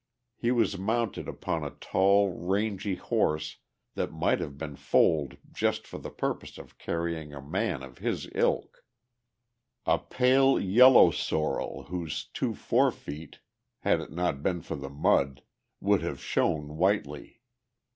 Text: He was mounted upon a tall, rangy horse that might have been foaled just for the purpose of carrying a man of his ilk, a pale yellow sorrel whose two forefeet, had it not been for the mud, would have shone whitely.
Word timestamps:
He 0.35 0.49
was 0.49 0.79
mounted 0.79 1.27
upon 1.27 1.63
a 1.63 1.69
tall, 1.79 2.33
rangy 2.33 2.95
horse 2.95 3.57
that 3.93 4.11
might 4.11 4.39
have 4.39 4.57
been 4.57 4.75
foaled 4.75 5.37
just 5.53 5.85
for 5.85 5.99
the 5.99 6.09
purpose 6.09 6.57
of 6.57 6.79
carrying 6.79 7.35
a 7.35 7.39
man 7.39 7.83
of 7.83 7.99
his 7.99 8.27
ilk, 8.33 8.83
a 9.85 9.99
pale 9.99 10.59
yellow 10.59 11.11
sorrel 11.11 11.83
whose 11.89 12.25
two 12.25 12.55
forefeet, 12.55 13.41
had 13.81 14.01
it 14.01 14.11
not 14.11 14.41
been 14.41 14.63
for 14.63 14.75
the 14.75 14.89
mud, 14.89 15.43
would 15.79 16.01
have 16.01 16.19
shone 16.19 16.77
whitely. 16.77 17.39